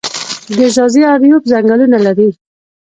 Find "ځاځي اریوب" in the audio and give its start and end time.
0.75-1.43